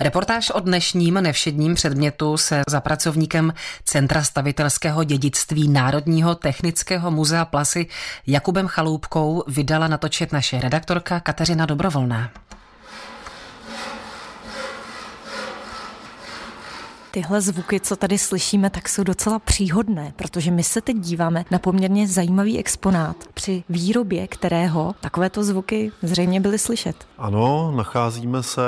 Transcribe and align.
Reportáž 0.00 0.50
o 0.50 0.60
dnešním 0.60 1.14
nevšedním 1.14 1.74
předmětu 1.74 2.36
se 2.36 2.62
za 2.68 2.80
pracovníkem 2.80 3.54
Centra 3.84 4.22
stavitelského 4.22 5.04
dědictví 5.04 5.68
Národního 5.68 6.34
technického 6.34 7.10
muzea 7.10 7.44
Plasy 7.44 7.86
Jakubem 8.26 8.66
Chaloupkou 8.66 9.44
vydala 9.46 9.88
natočit 9.88 10.32
naše 10.32 10.60
redaktorka 10.60 11.20
Kateřina 11.20 11.66
Dobrovolná. 11.66 12.30
Tyhle 17.10 17.40
zvuky, 17.40 17.80
co 17.80 17.96
tady 17.96 18.18
slyšíme, 18.18 18.70
tak 18.70 18.88
jsou 18.88 19.02
docela 19.02 19.38
příhodné, 19.38 20.12
protože 20.16 20.50
my 20.50 20.62
se 20.62 20.80
teď 20.80 20.96
díváme 20.96 21.44
na 21.50 21.58
poměrně 21.58 22.08
zajímavý 22.08 22.58
exponát, 22.58 23.16
při 23.34 23.64
výrobě 23.68 24.26
kterého 24.26 24.94
takovéto 25.00 25.44
zvuky 25.44 25.92
zřejmě 26.02 26.40
byly 26.40 26.58
slyšet. 26.58 26.96
Ano, 27.18 27.72
nacházíme 27.76 28.42
se 28.42 28.60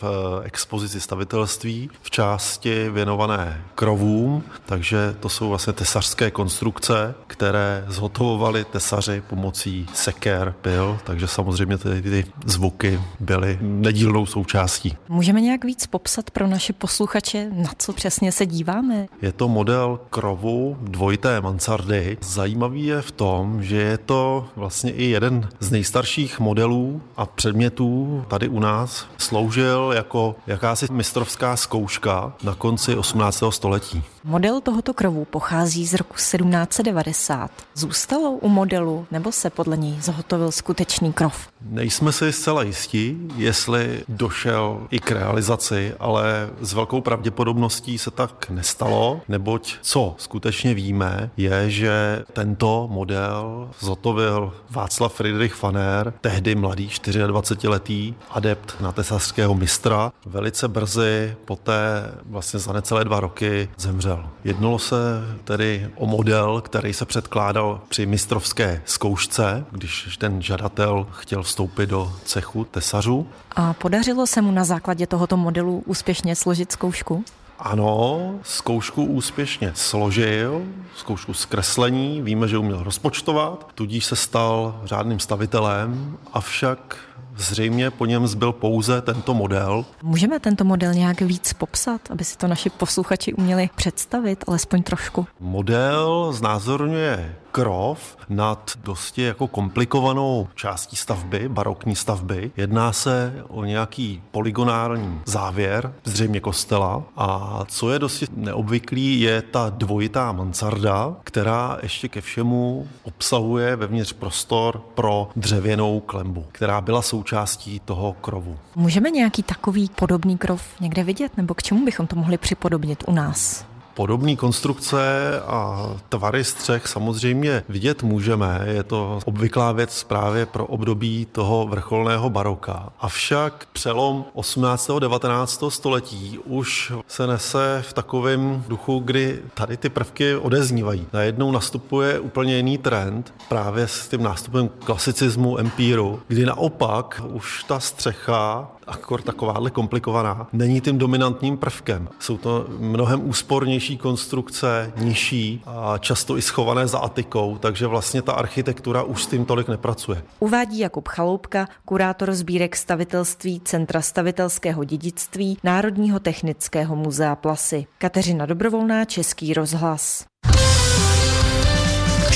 v 0.00 0.04
expozici 0.44 1.00
stavitelství 1.00 1.90
v 2.02 2.10
části 2.10 2.88
věnované 2.90 3.64
krovům, 3.74 4.42
takže 4.66 5.16
to 5.20 5.28
jsou 5.28 5.48
vlastně 5.48 5.72
tesařské 5.72 6.30
konstrukce, 6.30 7.14
které 7.26 7.84
zhotovovali 7.88 8.64
tesaři 8.64 9.22
pomocí 9.28 9.86
seker, 9.94 10.54
pil, 10.62 10.98
takže 11.04 11.28
samozřejmě 11.28 11.78
ty, 11.78 12.02
ty 12.02 12.24
zvuky 12.46 13.00
byly 13.20 13.58
nedílnou 13.60 14.26
součástí. 14.26 14.96
Můžeme 15.08 15.40
nějak 15.40 15.64
víc 15.64 15.86
popsat 15.86 16.30
pro 16.30 16.46
naše 16.46 16.72
posluchače, 16.72 17.50
na 17.52 17.70
co 17.78 17.92
přesně 17.96 18.32
se 18.32 18.46
díváme? 18.46 19.06
Je 19.22 19.32
to 19.32 19.48
model 19.48 20.00
krovu 20.10 20.76
dvojité 20.80 21.40
mansardy. 21.40 22.18
Zajímavý 22.22 22.86
je 22.86 23.02
v 23.02 23.10
tom, 23.10 23.62
že 23.62 23.76
je 23.76 23.98
to 23.98 24.48
vlastně 24.56 24.92
i 24.92 25.04
jeden 25.04 25.48
z 25.60 25.70
nejstarších 25.70 26.40
modelů 26.40 27.00
a 27.16 27.26
předmětů 27.26 28.24
tady 28.28 28.48
u 28.48 28.60
nás. 28.60 29.06
Sloužil 29.18 29.92
jako 29.96 30.36
jakási 30.46 30.86
mistrovská 30.90 31.56
zkouška 31.56 32.32
na 32.42 32.54
konci 32.54 32.96
18. 32.96 33.42
století. 33.50 34.02
Model 34.24 34.60
tohoto 34.60 34.94
krovu 34.94 35.24
pochází 35.24 35.86
z 35.86 35.94
roku 35.94 36.14
1790. 36.14 37.50
Zůstalo 37.74 38.30
u 38.30 38.48
modelu 38.48 39.06
nebo 39.10 39.32
se 39.32 39.50
podle 39.50 39.76
něj 39.76 39.96
zhotovil 40.00 40.52
skutečný 40.52 41.12
krov? 41.12 41.48
Nejsme 41.60 42.12
si 42.12 42.32
zcela 42.32 42.62
jistí, 42.62 43.18
jestli 43.36 44.02
došel 44.08 44.86
i 44.90 44.98
k 44.98 45.10
realizaci, 45.10 45.94
ale 46.00 46.50
s 46.60 46.72
velkou 46.72 47.00
pravděpodobností 47.00 47.75
se 47.76 48.10
tak 48.10 48.50
nestalo, 48.50 49.20
neboť 49.28 49.74
co 49.82 50.14
skutečně 50.18 50.74
víme, 50.74 51.30
je, 51.36 51.70
že 51.70 52.24
tento 52.32 52.88
model 52.90 53.70
zhotovil 53.80 54.52
Václav 54.70 55.14
Friedrich 55.14 55.54
Faner, 55.54 56.12
tehdy 56.20 56.54
mladý 56.54 56.88
24-letý 56.88 58.14
adept 58.30 58.80
na 58.80 58.92
tesařského 58.92 59.54
mistra. 59.54 60.12
Velice 60.26 60.68
brzy, 60.68 61.36
poté 61.44 62.10
vlastně 62.26 62.60
za 62.60 62.72
necelé 62.72 63.04
dva 63.04 63.20
roky 63.20 63.68
zemřel. 63.76 64.28
Jednalo 64.44 64.78
se 64.78 64.96
tedy 65.44 65.90
o 65.96 66.06
model, 66.06 66.60
který 66.60 66.92
se 66.92 67.04
předkládal 67.04 67.80
při 67.88 68.06
mistrovské 68.06 68.82
zkoušce, 68.84 69.64
když 69.70 70.16
ten 70.16 70.42
žadatel 70.42 71.06
chtěl 71.12 71.42
vstoupit 71.42 71.90
do 71.90 72.12
cechu 72.24 72.64
tesařů. 72.64 73.26
A 73.56 73.72
podařilo 73.72 74.26
se 74.26 74.42
mu 74.42 74.50
na 74.50 74.64
základě 74.64 75.06
tohoto 75.06 75.36
modelu 75.36 75.82
úspěšně 75.86 76.36
složit 76.36 76.72
zkoušku? 76.72 77.24
Ano, 77.58 78.34
zkoušku 78.42 79.04
úspěšně 79.04 79.72
složil, 79.74 80.62
zkoušku 80.96 81.34
zkreslení, 81.34 82.22
víme, 82.22 82.48
že 82.48 82.58
uměl 82.58 82.82
rozpočtovat, 82.82 83.72
tudíž 83.74 84.04
se 84.04 84.16
stal 84.16 84.80
řádným 84.84 85.18
stavitelem, 85.18 86.18
avšak 86.32 86.96
Zřejmě 87.36 87.90
po 87.90 88.06
něm 88.06 88.26
zbyl 88.26 88.52
pouze 88.52 89.02
tento 89.02 89.34
model. 89.34 89.84
Můžeme 90.02 90.40
tento 90.40 90.64
model 90.64 90.94
nějak 90.94 91.20
víc 91.20 91.52
popsat, 91.52 92.00
aby 92.10 92.24
si 92.24 92.38
to 92.38 92.46
naši 92.46 92.70
posluchači 92.70 93.32
uměli 93.32 93.70
představit, 93.76 94.44
alespoň 94.48 94.82
trošku? 94.82 95.26
Model 95.40 96.32
znázorňuje 96.32 97.36
krov 97.56 98.16
nad 98.28 98.72
dosti 98.84 99.22
jako 99.22 99.46
komplikovanou 99.48 100.48
částí 100.54 100.96
stavby, 100.96 101.48
barokní 101.48 101.96
stavby. 101.96 102.50
Jedná 102.56 102.92
se 102.92 103.44
o 103.48 103.64
nějaký 103.64 104.22
polygonální 104.30 105.20
závěr, 105.24 105.92
zřejmě 106.04 106.40
kostela. 106.40 107.02
A 107.16 107.60
co 107.68 107.90
je 107.90 107.98
dosti 107.98 108.26
neobvyklý, 108.36 109.20
je 109.20 109.42
ta 109.42 109.70
dvojitá 109.70 110.32
mansarda, 110.32 111.16
která 111.24 111.78
ještě 111.82 112.08
ke 112.08 112.20
všemu 112.20 112.88
obsahuje 113.02 113.76
vevnitř 113.76 114.12
prostor 114.12 114.82
pro 114.94 115.28
dřevěnou 115.36 116.00
klembu, 116.00 116.46
která 116.52 116.80
byla 116.80 117.02
součástí 117.02 117.80
toho 117.80 118.12
krovu. 118.12 118.58
Můžeme 118.74 119.10
nějaký 119.10 119.42
takový 119.42 119.90
podobný 119.98 120.38
krov 120.38 120.62
někde 120.80 121.04
vidět, 121.04 121.36
nebo 121.36 121.54
k 121.54 121.62
čemu 121.62 121.84
bychom 121.84 122.06
to 122.06 122.16
mohli 122.16 122.38
připodobnit 122.38 123.04
u 123.06 123.12
nás? 123.12 123.66
Podobné 123.96 124.36
konstrukce 124.36 125.00
a 125.40 125.90
tvary 126.08 126.44
střech 126.44 126.86
samozřejmě 126.86 127.64
vidět 127.68 128.02
můžeme. 128.02 128.60
Je 128.64 128.82
to 128.82 129.18
obvyklá 129.24 129.72
věc 129.72 130.04
právě 130.04 130.46
pro 130.46 130.66
období 130.66 131.26
toho 131.32 131.66
vrcholného 131.66 132.30
baroka. 132.30 132.92
Avšak 133.00 133.68
přelom 133.72 134.24
18. 134.32 134.90
a 134.90 134.98
19. 134.98 135.62
století 135.68 136.38
už 136.44 136.92
se 137.08 137.26
nese 137.26 137.84
v 137.88 137.92
takovém 137.92 138.64
duchu, 138.68 138.98
kdy 138.98 139.42
tady 139.54 139.76
ty 139.76 139.88
prvky 139.88 140.36
odeznívají. 140.36 141.06
Najednou 141.12 141.52
nastupuje 141.52 142.20
úplně 142.20 142.56
jiný 142.56 142.78
trend 142.78 143.34
právě 143.48 143.88
s 143.88 144.08
tím 144.08 144.22
nástupem 144.22 144.68
klasicismu, 144.68 145.58
empíru, 145.58 146.20
kdy 146.28 146.46
naopak 146.46 147.22
už 147.32 147.64
ta 147.64 147.80
střecha 147.80 148.68
akor 148.86 149.22
takováhle 149.22 149.70
komplikovaná, 149.70 150.46
není 150.52 150.80
tím 150.80 150.98
dominantním 150.98 151.56
prvkem. 151.56 152.08
Jsou 152.18 152.36
to 152.38 152.66
mnohem 152.78 153.28
úspornější 153.28 153.85
konstrukce, 153.94 154.92
nižší 154.96 155.62
a 155.66 155.98
často 155.98 156.38
i 156.38 156.42
schované 156.42 156.86
za 156.86 156.98
atikou, 156.98 157.58
takže 157.58 157.86
vlastně 157.86 158.22
ta 158.22 158.32
architektura 158.32 159.02
už 159.02 159.24
s 159.24 159.26
tím 159.26 159.44
tolik 159.44 159.68
nepracuje. 159.68 160.22
Uvádí 160.40 160.78
Jakub 160.78 161.08
Chaloupka, 161.08 161.68
kurátor 161.84 162.34
sbírek 162.34 162.76
stavitelství 162.76 163.60
Centra 163.64 164.02
stavitelského 164.02 164.84
dědictví 164.84 165.58
Národního 165.64 166.20
technického 166.20 166.96
muzea 166.96 167.36
Plasy. 167.36 167.86
Kateřina 167.98 168.46
Dobrovolná, 168.46 169.04
Český 169.04 169.54
rozhlas. 169.54 170.24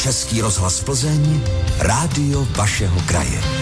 Český 0.03 0.41
rozhlas 0.41 0.85
Plzeň, 0.85 1.41
rádio 1.79 2.47
vašeho 2.57 3.01
kraje. 3.07 3.60